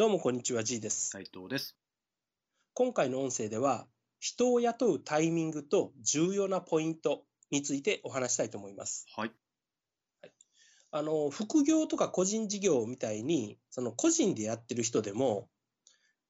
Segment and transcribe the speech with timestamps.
[0.00, 1.10] どうもこんにちは、G です。
[1.10, 1.76] 斉藤です。
[2.72, 3.86] 今回の音声では、
[4.18, 9.04] 人を雇うタイミングと重要なポイントについてお話したいと思います。
[9.14, 9.32] はい。
[10.90, 15.50] あの、副業とか個人事業みたいに、その個人でやってる人でも、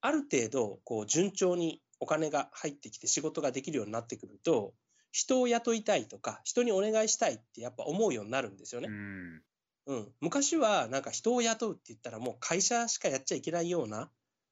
[0.01, 4.75] ある程度、こう、順調にお金が入ってきて仕事ができるようになってくると、
[5.13, 8.89] 人を雇いたいとか、人にお願いしたいってやっぱ思うようになるんですよね。
[8.89, 9.43] うん。
[9.87, 14.11] うん、昔はなんか人を雇うって言ったらもう会社しかやっちゃいけないような、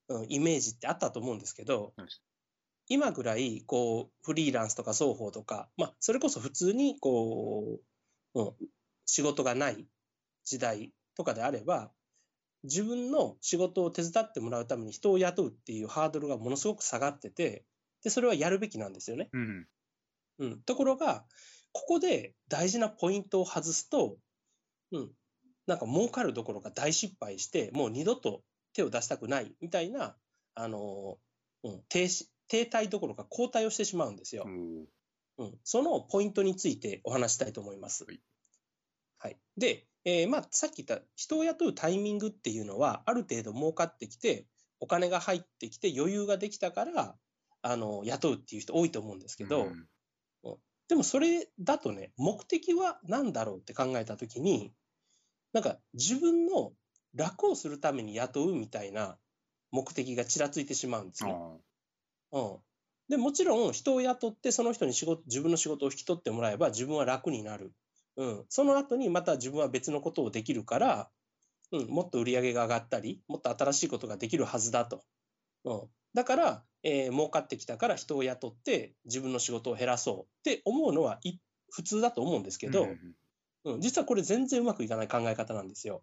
[0.09, 2.21] うん、イメージってあったと思うんですけどそうです、
[2.87, 7.79] 今ぐらいこうフリーランスとか双方とか、まあ、それこそ普通にこ
[8.33, 8.51] う、うん、
[9.05, 9.85] 仕事がない
[10.45, 11.91] 時代とかであれば
[12.63, 17.63] 自分の仕事を手伝ってもらうために人を雇うっていうハードルがものすごく下がってて
[18.03, 19.29] でそれはやるべきなんですよね。
[19.33, 19.67] うん。
[20.39, 21.25] うん、ところが、
[21.71, 24.17] ここで大事なポイントを外すと、
[24.91, 25.11] うん、
[25.69, 28.41] なんか儲かるどころか大失敗して、もう二度と
[28.73, 30.15] 手を出したくないみたいな、
[30.55, 31.17] あの
[31.63, 34.45] うん、停止停滞どころか後退をしてしまうんですよ。
[34.47, 34.85] おー
[35.37, 38.03] うん、そのポイントについてお話したいと思います。
[38.03, 38.19] はい。
[39.19, 44.47] はい、で、えーまあ、さっき言った人を雇うタイミングっていうのは、ある程度儲かってきて、
[44.79, 47.15] お金が入ってきて余裕ができたから、
[47.61, 49.87] あの雇うっていう人多いと思うんですけど、うん。
[50.89, 54.73] でもそれだとね、目的は何だろうって考えたときに、
[55.53, 56.73] なんか自分の
[57.15, 59.17] 楽をするために雇うみたいな
[59.71, 61.33] 目的がちらついてしまうんですね。
[61.33, 61.57] あ
[62.31, 62.57] うん。
[63.09, 67.73] で、もちろん人を雇ってその人に仕事、自分の仕事を引き取ってもらえば自分は楽になる。
[68.17, 68.45] うん。
[68.49, 71.09] その後にまた自分は別のことをできるから、
[71.71, 75.03] うん、もっと売り上げが上がったり、もっと新しいことができるはずだと。
[75.65, 75.81] うん。
[76.13, 81.39] だから、えー儲かってきたから人を雇って自分の仕事を減らそうって思うのはい
[81.71, 82.99] 普通だと思うんですけど、うんうん、
[83.79, 86.01] 実はこれ全然うまくいかない考え方なんですよ。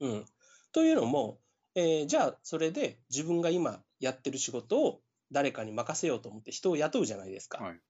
[0.00, 0.24] うん。
[0.72, 1.38] というのも、
[1.74, 5.00] えーじゃあそれで自分が今やってる仕事を
[5.30, 7.58] 誰かに任せようと思って人を雇うじゃないですか。
[7.58, 7.80] はい。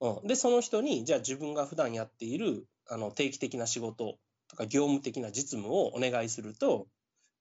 [0.00, 6.88] うん、で、その人に、じゃあ自分が普段やっているあの定期的な仕事とか業務的な実務をお願いすると、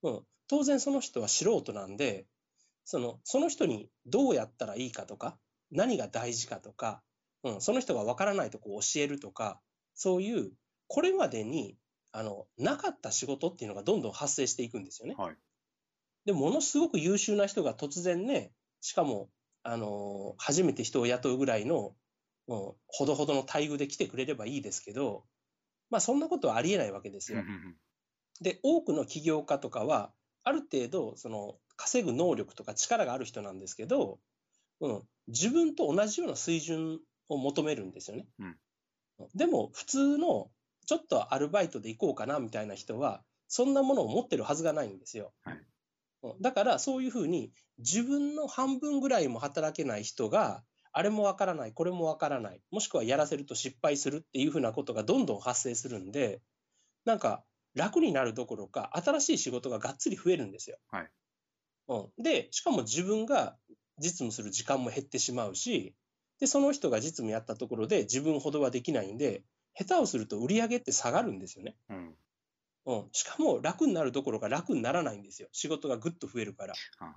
[0.03, 2.25] うん、当然その人は素人なんで、
[2.85, 5.38] そのその人にどうやったらいいかとか、
[5.72, 7.01] 何が大事かとか、
[7.44, 9.59] うん、その人がわからないとこを教えるとか、
[9.95, 10.51] そういう、
[10.87, 11.77] これまでに
[12.11, 15.15] あのなかった仕事っていうのがどんどん発生していくんですよね。
[15.17, 15.35] はい。
[16.25, 19.29] で、ものすごく優秀な人が突然ね、しかも、
[19.63, 21.95] あのー初めて人を雇うぐらいの、
[22.47, 25.23] うん、ほどほどの待遇で来てくれればいいですけど、
[25.89, 27.39] まあそんなことはありえないわけですよ。
[27.39, 27.75] うんうん
[28.41, 30.11] で、多くの起業家とかは、
[30.43, 34.19] ある程度、その、稼ぐ能力とか力がある人なんですけど、
[34.81, 36.99] うん、自分と同じような水準
[37.29, 38.27] を求めるんですよね。
[38.39, 38.57] うん
[39.35, 40.50] でも、普通の、
[40.85, 45.34] ちょっとアルバイトで行こうかなみたいな人は、そんなものを持ってるはずがないんですよ。
[45.44, 45.63] はいうん
[46.40, 50.63] だから、そういうふうに、自分の半分ぐらいも働けない人が、
[50.94, 56.41] あれもわからない、これもわからない、もしくはやらせると失敗するっていうふうなことがどんどん発生するんで、
[57.03, 60.78] なんか楽になるどころか、新しい仕事ががっつり増えるんですよ。
[60.91, 61.12] はい
[61.90, 63.57] うん、で、しかも自分が
[63.97, 65.96] 実務する時間も減ってしまうし、
[66.43, 69.45] で、その人が実務やったところで自分ほどはできないんで、
[69.79, 71.77] 下手をすると売り上げって下がるんですよね。
[71.89, 72.15] うん。
[72.85, 75.47] うん、しかも楽になるどころか楽にならないんですよ。
[75.53, 76.73] 仕事がぐっと増えるから。
[76.99, 77.15] あ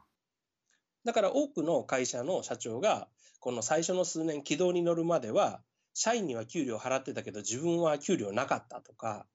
[1.05, 3.09] だから多くの会社の社長が、
[3.41, 5.61] この最初の数年軌道に乗るまでは、
[5.93, 9.27] 社員には給料払ってたけど自分は給料なかったとか、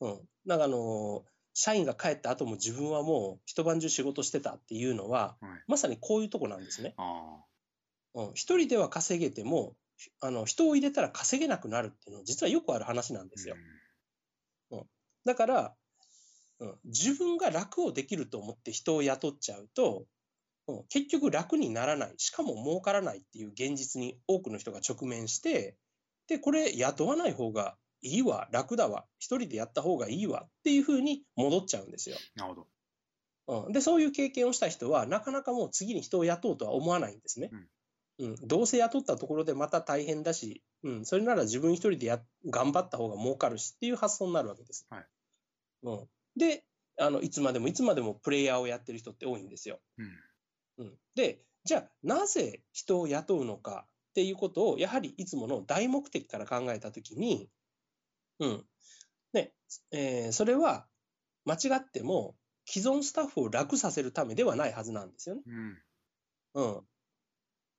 [0.00, 0.20] うん。
[0.44, 5.64] なんかあの社員が帰った後も自分はもう一晩中仕事してたっていうのは、はい。
[5.68, 6.92] まさにこういうとこなんですね。
[6.98, 7.45] あ
[8.16, 8.30] うん。
[8.34, 9.76] 一人では稼げても、
[10.20, 13.56] あの、人を入れたら稼げなくなるっていうのは実はよくある話なんですよ。
[15.26, 15.74] だから、
[16.60, 20.06] うん、自分が楽をできると思って人を雇っちゃうと、
[20.68, 25.76] うん、結局楽にならない、しかも儲からないっていう現実に多くの人が直面して、
[26.28, 32.16] で、これ雇わない方がいいわ、楽だわ、一人でやった方がいいわっていうふうに戻っちゃうんですよ。
[32.36, 32.40] あ。
[32.40, 32.66] なるほ
[33.48, 33.66] ど。
[33.66, 37.50] うん、で、そういう経験をした人は、なかなかもう次に人を雇おうとは思わないんですね。
[37.52, 37.68] うん、
[38.18, 44.86] どうせ雇ったところでまた大変だし、うん、それなら自分一人でや頑張った方が儲かるしっていう発想になるわけです。
[44.88, 45.06] はい
[45.82, 46.64] うん、で
[46.98, 49.80] あの、いつまでもいつまでもプレイヤーをやってる人って多いんですよ。
[49.98, 50.84] うん。
[50.86, 57.50] うん、で、じゃあなぜ人を雇うのかっていうことを、やはりいつもの大目的から考えたときに、
[58.38, 58.64] うん
[59.32, 59.52] ね
[59.90, 60.86] えーそれは
[61.44, 62.36] 間違っても
[62.66, 65.42] 既存スタッフを楽させるためではないはずなんですよね。
[65.46, 65.82] うん。
[66.54, 66.80] うん。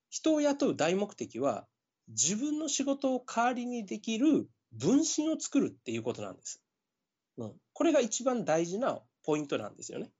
[0.09, 1.68] 人を雇う大目的は、
[2.07, 6.62] 自分の仕事を代わりにできる分身を作るっていうことなんです。
[7.38, 7.54] うん。
[7.74, 10.12] これが一番大事なポイントなんですよね。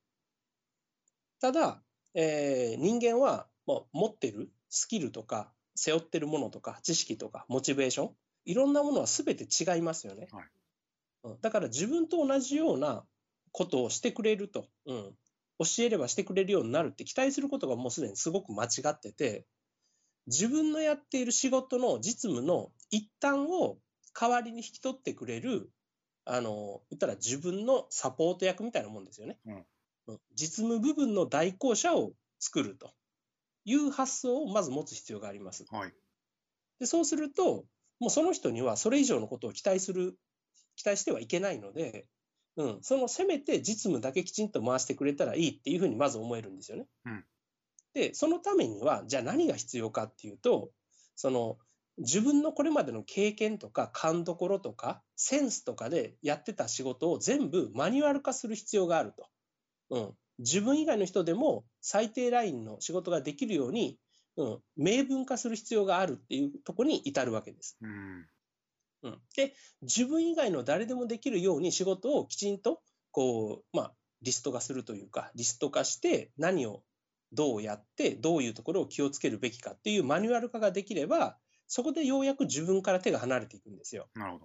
[1.40, 1.82] ただ、
[2.14, 10.28] えー人間は、まあ、持ってるスキルとか、背負ってるものとか、知識とか、モチベーション、いろんなものは全て違いますよね。
[10.32, 10.44] はい
[11.24, 13.04] うんだから自分と同じような
[13.52, 15.16] ことをしてくれると、うん、
[15.60, 19.46] 教えればしてくれるようになるって期待することがもうすでにすごく間違ってて、
[20.28, 23.78] 自分のやっている仕事の実務の一端を
[24.20, 25.70] 代わりに引き取ってくれる、
[26.26, 29.40] あの、言ったら自分のサポート役みたいなもんですよね。
[29.46, 32.94] うんうん実務部分の代行者を作ると
[33.66, 35.66] いう発想をまず持つ必要があります。
[35.70, 35.94] はい。
[36.80, 37.66] で、そうすると、
[38.00, 40.18] もうその人にはそれ以上のことを期待する、
[40.78, 42.08] 期待してはいけないので、
[42.56, 46.88] うん、そのせめて実務だけきちんと回してくれたらいいっていうふうにまず思えるんですよね。
[47.06, 47.26] うん
[47.98, 50.70] で、そのためには、じゃあ何が必要かっていうと、
[51.16, 51.58] その
[51.98, 59.28] 自分のこれまでの経験とか勘どころとかセンスとかでやってた仕事を全部マニュアル化する必要があると。
[59.90, 63.98] うん、自分以外の人でも最低ラインの仕事ができるように
[64.38, 67.76] うん、明文化する必要があるっていうところに至るわけです。
[67.82, 68.28] うん。
[69.04, 76.84] うん、で、自分以外の誰でもできるように仕事をきちんと、こう、まあ、リスト化するというか、リスト化して何を
[77.38, 81.38] どうやって、どういうところを気をつけるべきかっていうマニュアル化ができれば、
[81.68, 84.10] そこでようやく自分から手が離れていくんですよ。
[84.16, 84.40] なるほ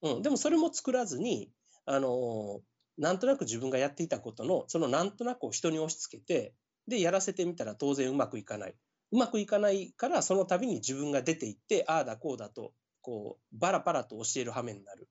[0.00, 0.16] ど。
[0.16, 1.52] うん、でもそれも作らずに、
[1.86, 2.60] あのー
[2.98, 6.52] なんとなく自分がやっていたことの、そのなんとなくを人に押し付けて、
[6.88, 8.74] で、やらせてみたら当然うまくいかない。
[9.12, 15.08] うまくいかないから、その度に自分が出ていって、ああだこうだと、こう、バラバラと教える羽目になる。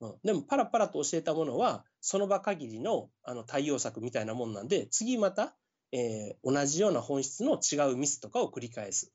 [0.00, 5.56] うん、でも、パラパラと教えたものは、その場限りのあの対応策みたいなもんなんで、次また、
[5.96, 9.12] えー同じような本質の違うミスとかを繰り返す。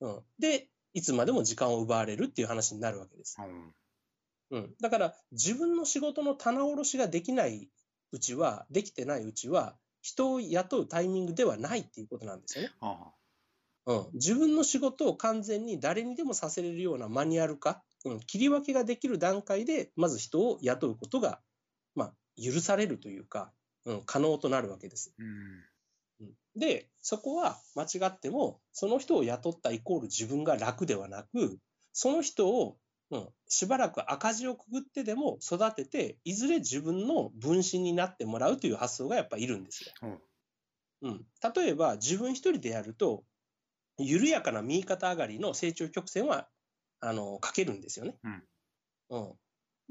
[0.00, 3.36] うん、で、いつまでも時間を奪われるっていう話になるわけです。
[3.38, 3.74] うん。
[4.50, 7.70] うん、だから自分の仕事の棚卸しができない
[8.12, 12.70] うちは、できてないうちは、人を雇うタイミングではないっていうことなんですよね。
[12.80, 13.12] あ
[13.86, 21.40] うん、自分の仕事を完全に誰にでもさせれるようなマニュアル化、うん、切り分けができる段階で、まず人を雇うことが、
[21.94, 23.52] まあ、許されるというか、
[23.84, 25.12] うん、可能となるわけです。
[25.18, 25.64] うん。
[26.56, 31.58] うんで、そこは間違っても、その人を雇ったイコール自分が楽ではなく、
[31.92, 32.78] その人を、
[33.10, 39.92] うん、しばらく赤字をくぐってでも育てて、いずれ自分の分身になってもらうという発想がやっぱいるんですよ。
[41.02, 41.10] うん。
[41.10, 43.24] うん、例えば、自分一人でやると、
[43.98, 46.48] 緩やかな右肩上がりの成長曲線は、
[47.00, 48.16] あの、かけるんですよね。
[49.10, 49.18] う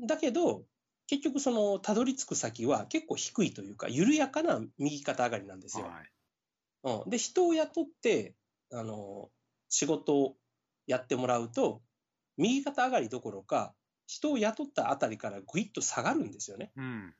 [0.04, 0.08] ん。
[0.08, 0.66] だけど、
[1.08, 5.86] 結局その、たどり着く先は結構低いというか、緩やかな右肩上がりなんですよ。
[5.86, 6.12] はい。
[6.86, 8.38] うん、で、人を雇って、
[8.72, 9.32] あの、
[9.70, 10.38] 仕事を
[10.88, 11.84] やってもらうと、
[12.38, 13.76] 右肩上がりどころか、
[14.08, 16.74] 人を雇ったあたりからぐいっと下がるんですよね。
[16.76, 17.16] うん。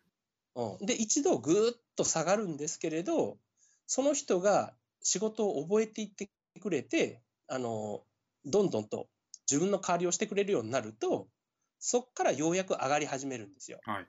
[0.56, 3.40] うん、で、一度ぐーっと下がるんですけれど、
[3.88, 6.30] その人が仕事を覚えていって
[6.62, 8.06] くれて、あの、
[8.46, 9.10] どんどんと
[9.50, 11.30] 自分の代わりをしてくれるようになると、
[11.80, 13.80] そこからようやく上がり始めるんですよ。
[13.86, 14.08] はい。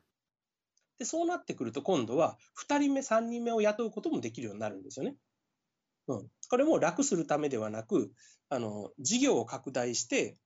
[0.98, 5.16] で、そうなってくると今度は2人目、3人目を雇うこともできるようになるんですよね。
[6.08, 6.28] うん。
[6.48, 8.12] これも楽するためではなく、
[8.48, 10.38] あの、事業を拡大して、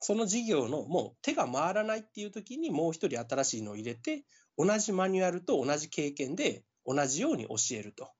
[0.00, 4.24] その事業のもう手が回らないっていう時にもう一人新しいのを入れて、
[4.58, 8.10] 同じマニュアルと同じ経験で同じように教えると。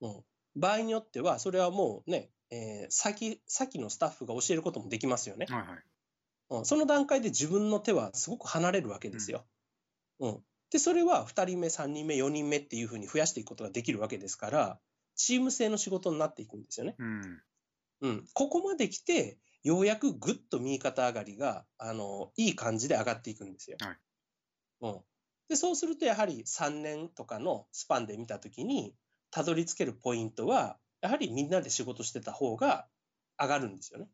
[0.00, 0.24] うん。
[0.54, 5.46] 場合によっては、それはもうね、えー先、先のスタッフが教えることもできますよね。
[5.50, 5.78] はいはい。
[6.48, 9.46] うん、その段階で自分の手はすごく離れるわけですよ。
[10.20, 10.44] うん。
[10.70, 14.80] で、それは2人目、3人目、4人目っていうふうに増やしていくことができるわけですから、
[15.16, 16.94] チーム制の仕事になっていくんですよね。
[16.98, 17.42] うん。
[18.02, 18.26] うん。
[18.34, 23.78] ここまで来て、ようやくぐっと右肩上がりが、あの、いい感じで上がっていくんですよ。
[23.80, 23.96] はい
[24.80, 25.00] うん。
[25.48, 28.94] で、そうするとやはり3年とかのスパンで見たときに、
[29.30, 32.86] たどり着けるポイントは、やはりみんなで仕事してた方が
[33.40, 34.08] 上がるんですよね。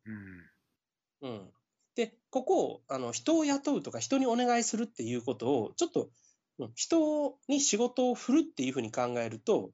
[1.22, 1.28] うん。
[1.28, 1.52] うん。
[1.94, 6.10] で、ここを、あの、人を雇うとか人にお願いするっていうことを、ちょっと、
[6.58, 9.72] うん人に仕事を振るっていうふうに考えると、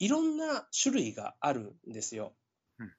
[0.00, 2.34] いろんな種類があるんですよ。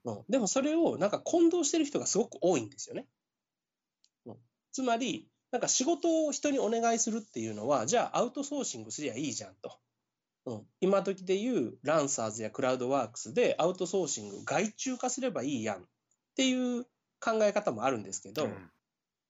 [0.06, 3.08] うん、でもそれをなんか混同してる人がすごく多いんですよね。
[4.26, 4.38] うん、
[4.72, 9.74] つまり、なんか仕事を人にお願いするっていうのは、じゃあアウトソーシングすりゃいいじゃんと。
[10.46, 15.86] うん、今時でいうランサーズやクラウドワークスでアウトソーシング外注化すればいいやんっ
[16.36, 16.86] ていう
[17.20, 18.72] 考え方もあるんですけど、うん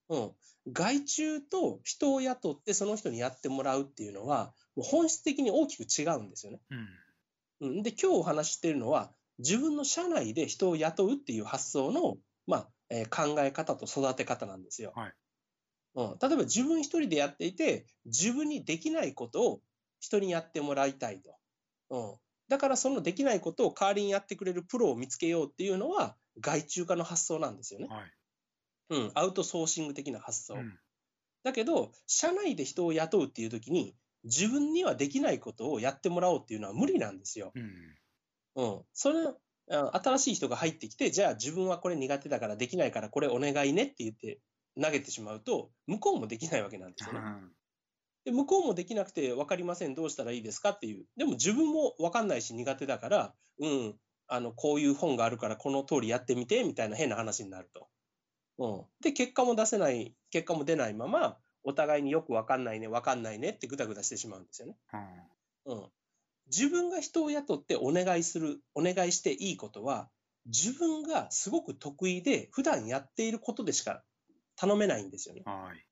[0.10, 0.32] うん、
[0.72, 6.60] 外注と人を雇ってその人にやってもらうっていうのは、もう本質的に大きく違うんですよね。
[6.70, 6.88] うん。
[7.62, 14.92] うん、で、今日お話ししているのは、自分の社内で人を雇うっていう発想の、まあえー考え方と育て方なんですよ。
[14.96, 15.14] はい
[15.96, 19.62] うん、例えば自分一人でやっていて、自分にできないことを
[20.00, 21.38] 人にやってもらいたいと。
[21.90, 22.16] うん、
[22.50, 27.88] だからそのできないことを代わりにやってくれるプロを見つけようっていうのは、外注化の発想なんですよね。
[27.90, 28.12] はい。
[28.90, 30.56] うん、アウトソーシング的な発想。
[30.56, 30.78] うん
[31.44, 37.52] だけど、社内で人を雇うっていう時に、自分にはできないことをやってもらおうっていうのは無理なんですよ。
[37.56, 37.96] うん。
[38.56, 38.82] うん。
[38.94, 39.28] それ、
[39.72, 44.42] あ新しい人が入ってきて、じゃあ自分はこれ苦手だからできないからこれお願いねって言って
[44.82, 47.22] 投げてしまうと、向こうもできないわけなんですよね。
[48.24, 51.06] で向こうもできなくて分かりません、どうしたらいいですかっていう。
[51.18, 53.96] でも自分も分かんないし苦手だから、うん、
[54.28, 57.90] あの、こういう本があるからこの通りやってみて、みたいな変な話になると。
[58.60, 58.86] うん。
[59.02, 64.78] で、結果も出せない、結果も出ないまま、お互いによく分かんないね、分かんないねってぐだぐだしてしまうんですよね。
[65.66, 65.86] うんうん。
[66.48, 70.10] 自分が人を雇ってお願いする、お願いしていいことは、
[70.46, 74.04] 自分がすごく得意で普段やっていることでしか
[74.56, 75.44] 頼めないんですよね。
[75.46, 75.86] はい。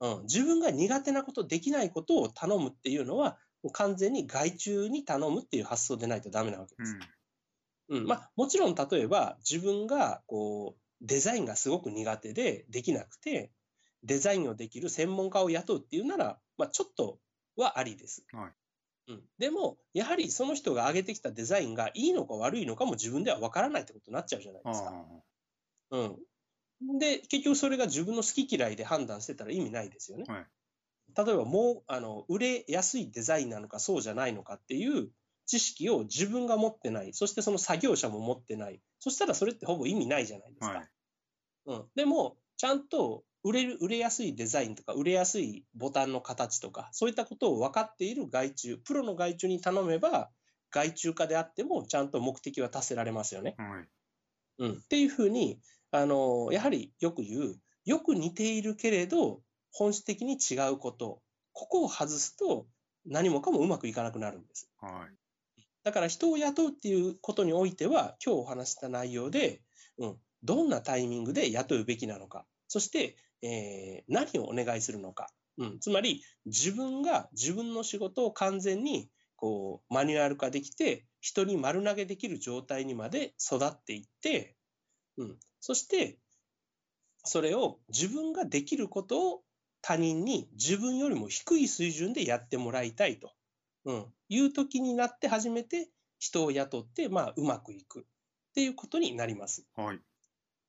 [0.00, 6.96] うん、自分が苦手なこと、できないことを頼むっていうのは、もう完全に外注に頼むっていう発想でないとダメなわけです。
[7.88, 13.52] うんまあ、もちろん例えば自分がこうデザインがすごく苦手でできなくて、
[14.04, 17.18] デザインをできる専門家を雇うっていうなら、まあ、ちょっと
[17.56, 18.24] はありです。
[18.32, 18.52] はい
[19.08, 24.92] うん、でも、やはりその人が上げてきたデザインがいいのか悪いのかも自分では分からないってことになっちゃうじゃないあですか。
[25.90, 25.96] あ。
[25.96, 30.24] うん、で、結局それが自分の好き嫌いで判断してたら意味ないですよね。
[30.28, 30.46] はい
[31.14, 35.10] 例えばもうあの売れやすいデザインなのかそうじゃないのかっていう
[35.46, 40.78] 知識を自分が持ってない、そしてその作業者も持ってない、そしたらそれってほぼ意味ないじゃないですか。
[40.78, 40.88] はい。
[41.66, 50.30] うん、でも、ちゃんと売れる売れやすいデザインとか、売れやすいボタンの形とか、そういったことを分かっている外注、プロの外注に頼めば、
[50.70, 53.54] 外注化であっても、ちゃんと目的は達せられますよね。
[53.58, 53.88] はい。
[54.58, 61.20] うん、っていうふうに、あのやはりよく言う、よく似ているけれど、本質的に違うこと、
[61.52, 62.66] ここを外すと、
[63.04, 64.70] 何もかもうまくいかなくなるんです。
[64.80, 65.62] はい。
[65.82, 69.62] だから人を雇うっていうことにおいては、今日お話した内容で、
[69.98, 84.56] うん、どんなタイミングで雇うべきなのか、そして、えー何をお願いするのか、うん、つまり自分が自分の仕事を完全にこうマニュアル化できて、人に丸投げできる状態にまで育っていって、
[85.16, 86.18] うん、そして
[87.24, 89.42] それを自分ができることを
[89.80, 93.32] 他人に自分よりも低い水準でやってもらいたいと。
[93.84, 98.02] うん、いう時になって初めて人を雇って、まあ、うまくいくっ
[98.54, 99.66] ていうことになります。
[99.74, 100.00] はい。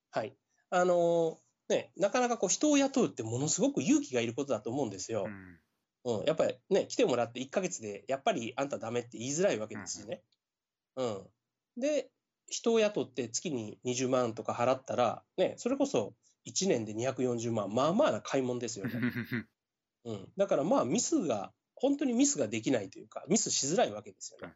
[0.10, 0.36] はい。
[0.72, 1.43] あのー
[1.74, 5.30] ね、なかなかこう人を雇うってものすごく勇気がいることだと思うんですよう。
[5.30, 5.60] ん。
[6.06, 10.22] うん、やっぱりね、来てもらって1ヶ月で、やっぱりあんたダメって言いづらいわけですしね。
[10.98, 11.22] うん。
[11.78, 12.10] で、
[12.48, 16.14] 人を雇って月に20万とか払ったら、ね、それこそ
[16.46, 18.94] 1年で240万、まあまあな買い物ですよね。
[20.06, 24.54] うん、だからまあミスが、本当にミスができないというか、ミスしづらいわけですよね。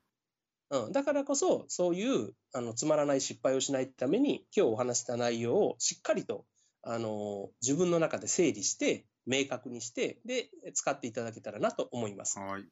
[0.69, 6.45] うん、だからこそ、そういうあのつまらない失敗をしないために、今日お話した内容をしっかりと
[6.89, 12.39] あの自分の中で整理して、明確にして、で、使っていただけたらなと思います。
[12.39, 12.65] はい。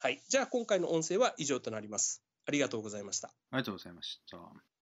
[0.00, 0.22] はい。
[0.28, 2.24] じゃあ、今回の音声は以上となります。
[2.46, 3.28] ありがとうございました。
[3.28, 4.75] ありがとうございました。